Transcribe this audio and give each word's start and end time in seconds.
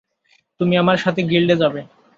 তুমি 0.59 0.73
আমার 0.77 0.97
সাথে 0.97 1.21
গিল্ডে 1.23 1.55
যাবে। 1.57 1.81